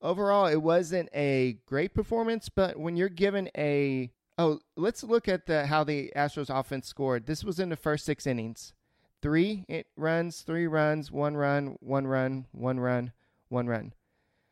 overall, 0.01 0.48
it 0.48 0.62
wasn't 0.62 1.10
a 1.13 1.58
great 1.66 1.94
performance. 1.94 2.50
But 2.50 2.77
when 2.77 2.96
you're 2.96 3.10
given 3.10 3.50
a 3.58 4.12
Oh, 4.39 4.60
let's 4.75 5.04
look 5.04 5.27
at 5.27 5.48
the 5.48 5.66
how 5.66 5.84
the 5.84 6.12
Astros 6.16 6.56
offense 6.56 6.88
scored. 6.88 7.25
This 7.25 7.44
was 7.44 7.60
in 7.60 7.70
the 7.70 7.75
first 7.75 8.06
six 8.06 8.27
innings. 8.27 8.74
Three 9.22 9.66
runs, 9.96 10.42
three 10.42 10.68
runs, 10.68 11.12
one 11.12 11.36
run, 11.36 11.77
one 11.80 12.06
run, 12.06 12.46
one 12.51 12.80
run, 12.80 13.13
one 13.50 13.66
run. 13.66 13.94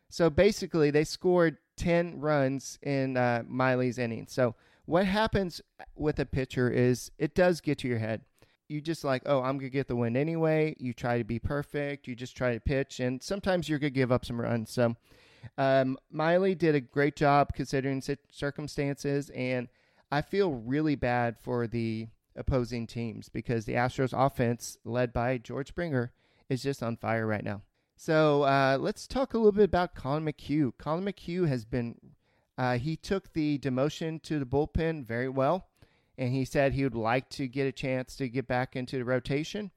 So 0.09 0.29
basically, 0.31 0.89
they 0.89 1.03
scored 1.03 1.57
10 1.77 2.19
runs 2.19 2.79
in 2.81 3.15
uh, 3.15 3.43
Miley's 3.47 3.99
inning. 3.99 4.25
So 4.27 4.55
what 4.85 5.05
happens 5.05 5.61
with 5.95 6.19
a 6.19 6.25
pitcher 6.25 6.69
is 6.69 7.11
it 7.19 7.35
does 7.35 7.61
get 7.61 7.77
to 7.79 7.87
your 7.87 7.99
head. 7.99 8.21
You 8.67 8.81
just 8.81 9.03
like, 9.03 9.21
oh, 9.27 9.43
I'm 9.43 9.59
to 9.59 9.69
get 9.69 9.87
the 9.87 9.95
win 9.95 10.17
anyway. 10.17 10.75
You 10.79 10.93
try 10.93 11.19
to 11.19 11.23
be 11.23 11.37
perfect. 11.37 12.07
You 12.07 12.15
just 12.15 12.35
try 12.35 12.53
to 12.53 12.59
pitch. 12.59 12.99
And 12.99 13.21
sometimes 13.21 13.69
you're 13.69 13.77
to 13.77 13.91
give 13.91 14.11
up 14.11 14.25
some 14.25 14.41
runs. 14.41 14.71
So 14.71 14.95
um, 15.57 15.97
Miley 16.11 16.55
did 16.55 16.75
a 16.75 16.81
great 16.81 17.15
job 17.15 17.53
considering 17.53 18.01
circumstances, 18.31 19.29
and 19.31 19.67
I 20.11 20.21
feel 20.21 20.53
really 20.53 20.95
bad 20.95 21.37
for 21.39 21.67
the 21.67 22.07
opposing 22.35 22.87
teams 22.87 23.29
because 23.29 23.65
the 23.65 23.73
Astros 23.73 24.13
offense, 24.13 24.77
led 24.83 25.13
by 25.13 25.37
George 25.37 25.69
Springer, 25.69 26.11
is 26.49 26.63
just 26.63 26.83
on 26.83 26.97
fire 26.97 27.25
right 27.25 27.43
now. 27.43 27.61
So 27.97 28.43
uh, 28.43 28.77
let's 28.79 29.07
talk 29.07 29.33
a 29.33 29.37
little 29.37 29.51
bit 29.51 29.63
about 29.65 29.95
Collin 29.95 30.25
McHugh. 30.25 30.73
Collin 30.77 31.05
McHugh 31.05 31.47
has 31.47 31.65
been, 31.65 31.95
uh, 32.57 32.77
he 32.77 32.97
took 32.97 33.33
the 33.33 33.57
demotion 33.59 34.21
to 34.23 34.37
the 34.37 34.45
bullpen 34.45 35.05
very 35.05 35.29
well, 35.29 35.67
and 36.17 36.33
he 36.33 36.45
said 36.45 36.73
he 36.73 36.83
would 36.83 36.95
like 36.95 37.29
to 37.29 37.47
get 37.47 37.67
a 37.67 37.71
chance 37.71 38.15
to 38.17 38.27
get 38.27 38.47
back 38.47 38.75
into 38.75 38.97
the 38.97 39.05
rotation 39.05 39.71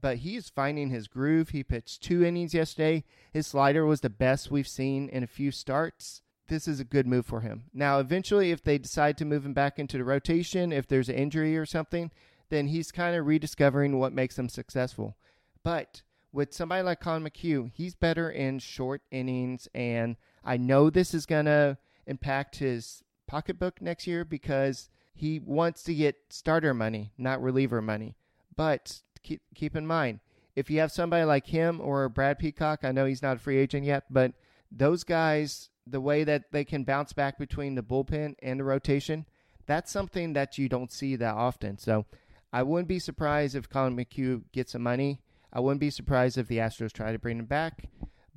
but 0.00 0.18
he's 0.18 0.48
finding 0.48 0.90
his 0.90 1.08
groove. 1.08 1.50
He 1.50 1.62
pitched 1.62 2.02
two 2.02 2.24
innings 2.24 2.54
yesterday. 2.54 3.04
His 3.32 3.46
slider 3.46 3.84
was 3.84 4.00
the 4.00 4.10
best 4.10 4.50
we've 4.50 4.68
seen 4.68 5.08
in 5.08 5.22
a 5.22 5.28
few 5.28 5.50
starts. 5.50 6.22
This 6.48 6.66
is 6.66 6.80
a 6.80 6.84
good 6.84 7.06
move 7.06 7.26
for 7.26 7.40
him. 7.40 7.64
Now, 7.72 7.98
eventually, 7.98 8.50
if 8.50 8.62
they 8.62 8.78
decide 8.78 9.16
to 9.18 9.24
move 9.24 9.46
him 9.46 9.54
back 9.54 9.78
into 9.78 9.98
the 9.98 10.04
rotation, 10.04 10.72
if 10.72 10.86
there's 10.86 11.08
an 11.08 11.14
injury 11.14 11.56
or 11.56 11.66
something, 11.66 12.10
then 12.48 12.66
he's 12.66 12.90
kind 12.90 13.16
of 13.16 13.26
rediscovering 13.26 13.98
what 13.98 14.12
makes 14.12 14.38
him 14.38 14.48
successful. 14.48 15.16
But 15.62 16.02
with 16.32 16.52
somebody 16.52 16.82
like 16.82 17.00
Collin 17.00 17.24
McHugh, 17.24 17.70
he's 17.72 17.94
better 17.94 18.30
in 18.30 18.58
short 18.58 19.02
innings, 19.10 19.68
and 19.74 20.16
I 20.44 20.56
know 20.56 20.90
this 20.90 21.14
is 21.14 21.26
going 21.26 21.46
to 21.46 21.78
impact 22.06 22.56
his 22.56 23.02
pocketbook 23.26 23.80
next 23.80 24.06
year 24.06 24.24
because 24.24 24.88
he 25.14 25.38
wants 25.38 25.82
to 25.84 25.94
get 25.94 26.16
starter 26.30 26.74
money, 26.74 27.12
not 27.18 27.42
reliever 27.42 27.80
money. 27.82 28.16
But 28.56 29.02
keep 29.22 29.42
keep 29.54 29.76
in 29.76 29.86
mind 29.86 30.20
if 30.56 30.70
you 30.70 30.80
have 30.80 30.92
somebody 30.92 31.24
like 31.24 31.46
him 31.46 31.80
or 31.80 32.08
Brad 32.08 32.38
Peacock, 32.38 32.80
I 32.82 32.92
know 32.92 33.06
he's 33.06 33.22
not 33.22 33.36
a 33.36 33.40
free 33.40 33.58
agent 33.58 33.84
yet, 33.84 34.04
but 34.10 34.32
those 34.70 35.04
guys, 35.04 35.70
the 35.86 36.00
way 36.00 36.24
that 36.24 36.52
they 36.52 36.64
can 36.64 36.84
bounce 36.84 37.12
back 37.12 37.38
between 37.38 37.74
the 37.74 37.82
bullpen 37.82 38.34
and 38.42 38.60
the 38.60 38.64
rotation, 38.64 39.26
that's 39.66 39.92
something 39.92 40.32
that 40.32 40.58
you 40.58 40.68
don't 40.68 40.92
see 40.92 41.16
that 41.16 41.34
often. 41.34 41.78
So 41.78 42.06
I 42.52 42.62
wouldn't 42.62 42.88
be 42.88 42.98
surprised 42.98 43.54
if 43.54 43.68
Collin 43.68 43.96
McHugh 43.96 44.42
gets 44.52 44.72
some 44.72 44.82
money. 44.82 45.20
I 45.52 45.60
wouldn't 45.60 45.80
be 45.80 45.90
surprised 45.90 46.38
if 46.38 46.48
the 46.48 46.58
Astros 46.58 46.92
try 46.92 47.12
to 47.12 47.18
bring 47.18 47.38
him 47.38 47.46
back. 47.46 47.88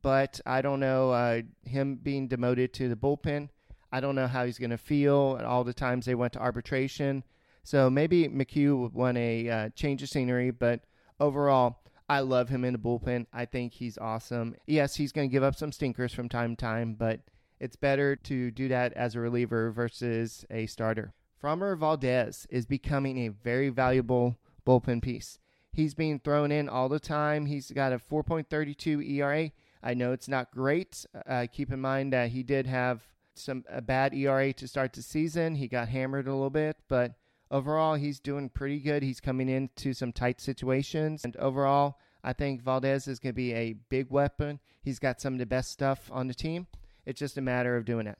But 0.01 0.39
I 0.45 0.61
don't 0.61 0.79
know 0.79 1.11
uh, 1.11 1.41
him 1.63 1.95
being 1.95 2.27
demoted 2.27 2.73
to 2.73 2.89
the 2.89 2.95
bullpen. 2.95 3.49
I 3.91 3.99
don't 3.99 4.15
know 4.15 4.27
how 4.27 4.45
he's 4.45 4.59
going 4.59 4.71
to 4.71 4.77
feel. 4.77 5.39
All 5.45 5.63
the 5.63 5.73
times 5.73 6.05
they 6.05 6.15
went 6.15 6.33
to 6.33 6.39
arbitration, 6.39 7.23
so 7.63 7.89
maybe 7.89 8.27
McHugh 8.27 8.77
would 8.77 8.93
want 8.93 9.17
a 9.17 9.49
uh, 9.49 9.69
change 9.69 10.03
of 10.03 10.09
scenery, 10.09 10.51
but 10.51 10.81
overall, 11.19 11.79
I 12.09 12.19
love 12.19 12.49
him 12.49 12.65
in 12.65 12.73
the 12.73 12.79
bullpen. 12.79 13.25
I 13.31 13.45
think 13.45 13.73
he's 13.73 13.97
awesome. 13.97 14.55
Yes, 14.67 14.95
he's 14.95 15.11
going 15.11 15.29
to 15.29 15.31
give 15.31 15.43
up 15.43 15.55
some 15.55 15.71
stinkers 15.71 16.13
from 16.13 16.29
time 16.29 16.55
to 16.55 16.61
time, 16.61 16.95
but 16.95 17.21
it's 17.59 17.77
better 17.77 18.15
to 18.17 18.51
do 18.51 18.67
that 18.67 18.93
as 18.93 19.15
a 19.15 19.21
reliever 19.21 19.71
versus 19.71 20.45
a 20.49 20.65
starter. 20.65 21.13
Framber 21.41 21.77
Valdez 21.77 22.45
is 22.49 22.65
becoming 22.65 23.19
a 23.19 23.29
very 23.29 23.69
valuable 23.69 24.37
bullpen 24.67 25.01
piece. 25.01 25.39
He's 25.71 25.93
being 25.93 26.19
thrown 26.19 26.51
in 26.51 26.69
all 26.69 26.89
the 26.89 26.99
time. 26.99 27.45
He's 27.45 27.71
got 27.71 27.93
a 27.93 27.97
4.32 27.97 29.09
ERA. 29.09 29.51
I 29.81 29.93
know 29.93 30.11
it's 30.11 30.27
not 30.27 30.51
great. 30.51 31.05
Uh, 31.27 31.47
keep 31.51 31.71
in 31.71 31.81
mind 31.81 32.13
that 32.13 32.29
he 32.29 32.43
did 32.43 32.67
have 32.67 33.01
some 33.35 33.63
a 33.67 33.81
bad 33.81 34.13
ERA 34.13 34.53
to 34.53 34.67
start 34.67 34.93
the 34.93 35.01
season. 35.01 35.55
He 35.55 35.67
got 35.67 35.89
hammered 35.89 36.27
a 36.27 36.33
little 36.33 36.49
bit, 36.49 36.77
but 36.87 37.13
overall, 37.53 37.93
he's 37.93 38.19
doing 38.19 38.49
pretty 38.49 38.79
good. 38.79 39.03
He's 39.03 39.21
coming 39.21 39.47
into 39.47 39.93
some 39.93 40.11
tight 40.11 40.41
situations. 40.41 41.23
And 41.23 41.37
overall, 41.37 41.99
I 42.23 42.33
think 42.33 42.61
Valdez 42.61 43.07
is 43.07 43.19
going 43.19 43.31
to 43.31 43.37
be 43.37 43.53
a 43.53 43.73
big 43.89 44.09
weapon. 44.09 44.59
He's 44.81 44.99
got 44.99 45.21
some 45.21 45.33
of 45.33 45.39
the 45.39 45.45
best 45.45 45.71
stuff 45.71 46.09
on 46.11 46.27
the 46.27 46.33
team. 46.33 46.67
It's 47.05 47.19
just 47.19 47.37
a 47.37 47.41
matter 47.41 47.77
of 47.77 47.85
doing 47.85 48.07
it. 48.07 48.17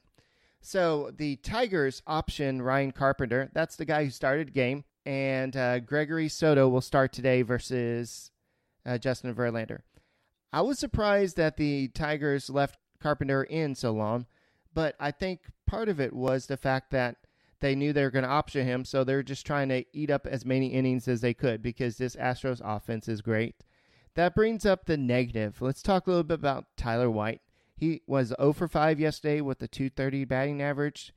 So 0.60 1.10
the 1.14 1.36
Tigers 1.36 2.00
option 2.06 2.62
Ryan 2.62 2.92
Carpenter. 2.92 3.50
That's 3.52 3.76
the 3.76 3.84
guy 3.84 4.04
who 4.04 4.10
started 4.10 4.48
the 4.48 4.52
game. 4.52 4.84
And 5.04 5.54
uh, 5.54 5.80
Gregory 5.80 6.28
Soto 6.28 6.68
will 6.68 6.80
start 6.80 7.12
today 7.12 7.42
versus 7.42 8.30
uh, 8.86 8.96
Justin 8.96 9.34
Verlander. 9.34 9.80
I 10.52 10.60
was 10.62 10.78
surprised 10.78 11.36
that 11.36 11.56
the 11.56 11.88
Tigers 11.88 12.48
left 12.48 12.78
Carpenter 13.02 13.42
in 13.42 13.74
so 13.74 13.90
long, 13.90 14.26
but 14.72 14.94
I 15.00 15.10
think 15.10 15.40
part 15.66 15.88
of 15.88 16.00
it 16.00 16.12
was 16.12 16.46
the 16.46 16.56
fact 16.56 16.92
that 16.92 17.16
they 17.60 17.74
knew 17.74 17.92
they 17.92 18.02
were 18.02 18.10
going 18.10 18.24
to 18.24 18.30
option 18.30 18.66
him, 18.66 18.84
so 18.84 19.04
they're 19.04 19.22
just 19.22 19.46
trying 19.46 19.68
to 19.70 19.84
eat 19.92 20.10
up 20.10 20.26
as 20.26 20.44
many 20.44 20.68
innings 20.68 21.08
as 21.08 21.20
they 21.20 21.34
could 21.34 21.62
because 21.62 21.96
this 21.96 22.16
Astros 22.16 22.60
offense 22.64 23.08
is 23.08 23.20
great. 23.20 23.56
That 24.14 24.34
brings 24.34 24.64
up 24.64 24.84
the 24.84 24.96
negative. 24.96 25.60
Let's 25.60 25.82
talk 25.82 26.06
a 26.06 26.10
little 26.10 26.24
bit 26.24 26.38
about 26.38 26.66
Tyler 26.76 27.10
White. 27.10 27.40
He 27.76 28.02
was 28.06 28.32
0 28.38 28.52
for 28.52 28.68
5 28.68 29.00
yesterday 29.00 29.40
with 29.40 29.60
a 29.62 29.68
230 29.68 30.24
batting 30.24 30.62
average, 30.62 31.12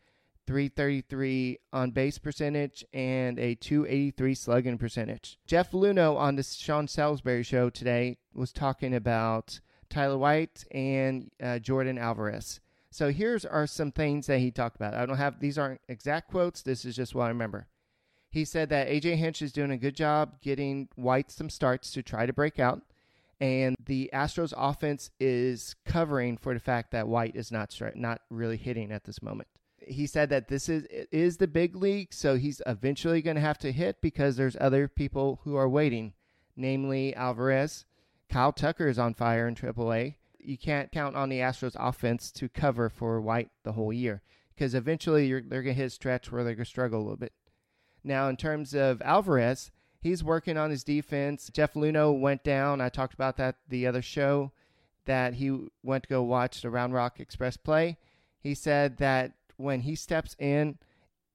333 0.48 1.60
on 1.72 1.92
base 1.92 2.18
percentage, 2.18 2.84
and 2.92 3.38
a 3.38 3.54
283 3.56 4.34
slugging 4.34 4.78
percentage. 4.78 5.38
Jeff 5.46 5.72
Luhnow 5.72 6.18
on 6.18 6.36
the 6.36 6.44
Sean 6.44 6.88
Salisbury 6.88 7.44
show 7.44 7.70
today 7.70 8.18
was 8.34 8.52
talking 8.52 8.96
about 8.96 9.60
Tyler 9.90 10.18
White 10.18 10.66
and 10.72 11.30
uh, 11.42 11.60
Yordan 11.62 12.00
Alvarez. 12.00 12.60
So 12.92 13.12
here's 13.12 13.46
are 13.46 13.68
some 13.68 13.92
things 13.92 14.28
that 14.28 14.40
he 14.40 14.52
talked 14.52 14.76
about. 14.76 14.94
I 14.94 15.06
don't 15.06 15.18
have 15.18 15.40
these 15.40 15.58
aren't 15.58 15.82
exact 15.88 16.30
quotes. 16.32 16.62
This 16.62 16.86
is 16.86 16.96
just 16.96 17.14
what 17.14 17.26
I 17.26 17.30
remember. 17.30 17.68
He 18.30 18.46
said 18.46 18.70
that 18.70 18.88
AJ 18.88 19.16
Hinch 19.16 19.42
is 19.42 19.52
doing 19.52 19.72
a 19.72 19.78
good 19.78 19.96
job 19.96 20.42
getting 20.42 20.90
White 20.96 21.32
some 21.32 21.50
starts 21.50 21.92
to 21.92 22.04
try 22.04 22.26
to 22.26 22.34
break 22.34 22.60
out, 22.60 22.82
and 23.40 23.76
the 23.84 24.10
Astros 24.14 24.54
offense 24.56 25.12
is 25.20 25.76
covering 25.86 26.38
for 26.38 26.54
the 26.54 26.60
fact 26.60 26.92
that 26.92 27.08
White 27.08 27.36
is 27.36 27.52
not 27.52 27.70
stri- 27.70 27.96
not 27.96 28.22
really 28.30 28.58
hitting 28.58 28.92
at 28.92 29.04
this 29.06 29.22
moment. 29.22 29.48
He 29.80 30.08
said 30.08 30.30
that 30.30 30.48
this 30.48 30.70
is 30.70 30.86
is 31.12 31.38
the 31.38 31.48
big 31.48 31.76
league, 31.76 32.14
so 32.14 32.36
he's 32.36 32.62
eventually 32.66 33.22
going 33.22 33.36
to 33.36 33.42
have 33.42 33.60
to 33.60 33.72
hit 33.72 34.02
because 34.02 34.36
there's 34.36 34.58
other 34.60 34.88
people 34.88 35.40
who 35.44 35.56
are 35.56 35.70
waiting, 35.70 36.14
namely 36.56 37.16
Alvarez. 37.16 37.86
Kyle 38.30 38.52
Tucker 38.52 38.88
is 38.88 39.00
on 39.00 39.14
fire 39.14 39.48
in 39.48 39.56
AAA 39.56 40.16
you 40.48 40.58
can't 40.58 40.92
count 40.92 41.16
on 41.16 41.30
the 41.30 41.40
Astros 41.40 41.76
offense 41.78 42.32
to 42.32 42.48
cover 42.48 42.90
for 42.90 43.20
White 43.20 43.50
the 43.64 43.74
whole 43.74 43.92
year 43.92 44.22
because 44.56 44.74
eventually 44.74 45.30
they're 45.30 45.62
going 45.62 45.76
to 45.76 45.82
hit 45.82 45.88
a 45.88 45.90
stretch 45.90 46.32
where 46.32 46.44
they're 46.44 46.56
going 46.56 46.64
to 46.64 46.70
struggle 46.70 47.00
a 47.00 47.04
little 47.04 47.18
bit. 47.18 47.34
Now, 48.04 48.30
in 48.30 48.38
terms 48.38 48.74
of 48.74 49.02
Alvarez, 49.02 49.72
he's 50.00 50.24
working 50.24 50.58
on 50.58 50.72
his 50.72 50.86
defense. 50.86 51.50
Jeff 51.54 51.74
Luhnow 51.74 52.18
went 52.18 52.44
down. 52.46 52.80
I 52.80 52.88
talked 52.88 53.14
about 53.14 53.36
that 53.38 53.58
the 53.68 53.86
other 53.86 54.02
show 54.02 54.54
that 55.06 55.36
he 55.36 55.68
went 55.84 56.04
to 56.04 56.10
go 56.10 56.24
watch 56.24 56.62
the 56.62 56.70
Round 56.70 56.94
Rock 56.94 57.20
Express 57.20 57.58
play. 57.58 57.98
He 58.40 58.56
said 58.56 58.98
that 58.98 59.34
when 59.58 59.82
he 59.82 59.96
steps 59.96 60.36
in, 60.40 60.78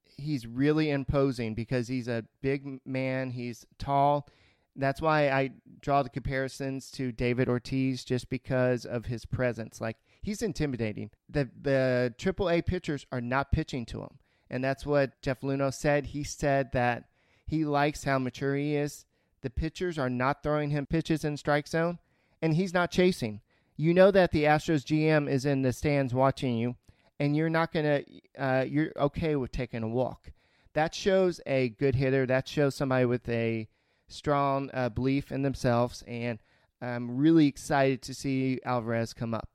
he's 0.05 0.47
really 0.47 0.91
imposing 0.91 1.55
because 1.55 1.89
he's 1.89 2.09
a 2.09 2.25
big 2.41 2.81
man. 2.87 3.31
He's 3.31 3.67
tall. 3.79 4.27
That's 4.75 5.03
why 5.03 5.29
I 5.29 5.51
draw 5.81 6.03
the 6.03 6.09
comparisons 6.09 6.91
to 6.93 7.13
David 7.13 7.49
Ortiz 7.49 8.05
just 8.05 8.31
because 8.31 8.87
of 8.87 9.07
his 9.07 9.27
presence. 9.27 9.81
Like 9.81 9.97
he's 10.23 10.43
intimidating. 10.43 11.11
The 11.29 11.51
the 11.61 12.15
AAA 12.19 12.65
pitchers 12.67 13.07
are 13.13 13.21
not 13.21 13.53
pitching 13.53 13.85
to 13.87 14.01
him, 14.01 14.19
and 14.49 14.65
that's 14.65 14.87
what 14.87 15.21
Jeff 15.21 15.41
Luhnow 15.41 15.75
said. 15.75 16.07
He 16.07 16.25
said 16.25 16.73
that 16.73 17.05
he 17.47 17.65
likes 17.65 18.05
how 18.05 18.19
mature 18.19 18.57
he 18.57 18.77
is. 18.77 19.05
The 19.43 19.51
pitchers 19.51 19.99
are 19.99 20.11
not 20.11 20.43
throwing 20.43 20.71
him 20.71 20.87
pitches 20.87 21.25
in 21.25 21.37
strike 21.37 21.69
zone, 21.69 21.99
and 22.41 22.55
he's 22.55 22.73
not 22.73 22.91
chasing. 22.91 23.41
You 23.77 23.93
know 23.93 24.11
that 24.11 24.31
the 24.31 24.45
Astros 24.45 24.85
GM 24.85 25.29
is 25.29 25.45
in 25.45 25.63
the 25.63 25.73
stands 25.73 26.15
watching 26.15 26.57
you, 26.57 26.77
and 27.19 27.37
you're 27.37 27.51
not 27.51 27.73
gonna. 27.73 28.03
Uh, 28.39 28.65
you're 28.67 28.93
okay 28.97 29.37
with 29.37 29.53
taking 29.53 29.83
a 29.83 29.89
walk. 29.89 30.31
That 30.75 30.95
shows 30.95 31.41
a 31.47 31.71
good 31.71 31.97
hitter. 31.97 32.25
That 32.25 32.49
shows 32.49 32.75
somebody 32.75 33.05
with 33.05 33.29
a 33.29 33.69
strong 34.13 34.71
uh, 34.73 34.89
belief 34.89 35.33
in 35.33 35.43
themselves, 35.43 36.03
and 36.07 36.39
I'm 36.81 37.17
really 37.17 37.47
excited 37.47 38.03
to 38.03 38.15
see 38.15 38.61
Alvarez 38.65 39.13
come 39.13 39.35
up. 39.35 39.49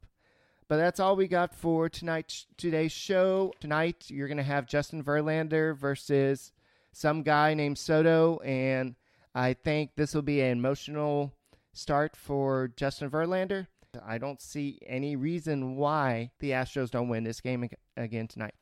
But 0.67 0.77
that's 0.77 0.99
all 0.99 1.15
we 1.15 1.27
got 1.27 1.55
for 1.55 1.87
tonight. 1.87 2.45
Today's 2.57 2.91
show. 2.91 3.53
Tonight 3.59 4.05
you're 4.09 4.27
gonna 4.27 4.43
have 4.43 4.67
Justin 4.67 5.03
Verlander 5.03 5.77
versus 5.77 6.51
some 6.91 7.23
guy 7.23 7.53
named 7.53 7.77
Soto, 7.77 8.39
and 8.39 8.95
I 9.33 9.53
think 9.53 9.91
this 9.95 10.13
will 10.13 10.23
be 10.23 10.41
an 10.41 10.57
emotional 10.57 11.33
start 11.73 12.15
for 12.15 12.69
Justin 12.75 13.09
Verlander. 13.09 13.67
I 14.05 14.17
don't 14.17 14.41
see 14.41 14.79
any 14.85 15.15
reason 15.15 15.75
why 15.75 16.31
the 16.39 16.51
Astros 16.51 16.91
don't 16.91 17.09
win 17.09 17.23
this 17.23 17.41
game 17.41 17.69
again 17.95 18.27
tonight. 18.27 18.55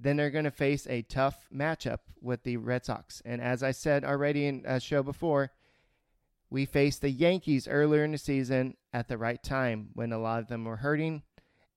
Then 0.00 0.16
they're 0.16 0.30
going 0.30 0.44
to 0.44 0.50
face 0.50 0.86
a 0.88 1.02
tough 1.02 1.46
matchup 1.54 1.98
with 2.22 2.42
the 2.42 2.56
Red 2.56 2.86
Sox. 2.86 3.20
And 3.24 3.42
as 3.42 3.62
I 3.62 3.70
said 3.72 4.02
already 4.02 4.46
in 4.46 4.64
a 4.66 4.80
show 4.80 5.02
before, 5.02 5.52
we 6.48 6.64
faced 6.64 7.02
the 7.02 7.10
Yankees 7.10 7.68
earlier 7.68 8.02
in 8.02 8.12
the 8.12 8.18
season 8.18 8.76
at 8.92 9.08
the 9.08 9.18
right 9.18 9.42
time 9.42 9.90
when 9.92 10.12
a 10.12 10.18
lot 10.18 10.40
of 10.40 10.48
them 10.48 10.64
were 10.64 10.76
hurting 10.76 11.22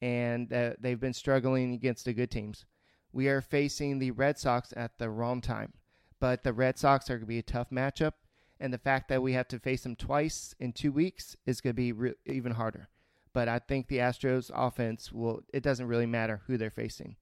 and 0.02 0.52
uh, 0.52 0.72
they've 0.80 1.00
been 1.00 1.14
struggling 1.14 1.74
against 1.74 2.06
the 2.06 2.14
good 2.14 2.32
teams. 2.32 2.66
We 3.12 3.28
are 3.28 3.42
facing 3.42 4.00
the 4.00 4.12
Red 4.12 4.40
Sox 4.40 4.74
at 4.76 4.98
the 4.98 5.10
wrong 5.10 5.40
time. 5.40 5.74
But 6.20 6.44
the 6.44 6.54
Red 6.54 6.80
Sox 6.80 7.10
are 7.10 7.16
going 7.16 7.22
to 7.22 7.28
be 7.28 7.40
a 7.40 7.44
tough 7.44 7.70
matchup. 7.70 8.14
And 8.60 8.74
the 8.74 8.78
fact 8.78 9.10
that 9.10 9.22
we 9.22 9.34
have 9.34 9.48
to 9.50 9.60
face 9.60 9.84
them 9.84 9.96
twice 9.96 10.56
in 10.60 10.72
two 10.72 10.92
weeks 10.92 11.36
is 11.46 11.60
going 11.60 11.72
to 11.72 11.82
be 11.82 11.92
re- 11.92 12.14
even 12.26 12.54
harder. 12.54 12.88
But 13.34 13.50
I 13.50 13.60
think 13.60 13.88
the 13.88 13.98
Astros 13.98 14.50
offense 14.54 15.12
will, 15.12 15.42
it 15.54 15.64
doesn't 15.64 15.88
really 15.88 16.06
matter 16.06 16.42
who 16.48 16.58
they're 16.58 16.70
facing. 16.70 17.18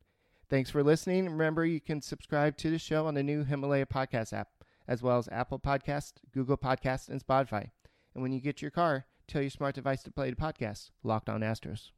Thanks 0.51 0.69
for 0.69 0.83
listening. 0.83 1.29
Remember, 1.29 1.65
you 1.65 1.79
can 1.79 2.01
subscribe 2.01 2.57
to 2.57 2.69
the 2.69 2.77
show 2.77 3.07
on 3.07 3.13
the 3.13 3.23
new 3.23 3.45
Himalaya 3.45 3.85
podcast 3.85 4.33
app, 4.33 4.49
as 4.85 5.01
well 5.01 5.17
as 5.17 5.29
Apple 5.31 5.59
Podcast, 5.59 6.15
Google 6.33 6.57
Podcast, 6.57 7.07
and 7.07 7.25
Spotify. 7.25 7.69
And 8.13 8.21
when 8.21 8.33
you 8.33 8.41
get 8.41 8.61
your 8.61 8.69
car, 8.69 9.05
tell 9.29 9.41
your 9.41 9.49
smart 9.49 9.75
device 9.75 10.03
to 10.03 10.11
play 10.11 10.29
the 10.29 10.35
podcast, 10.35 10.89
Locked 11.03 11.29
On 11.29 11.39
Astros. 11.39 11.91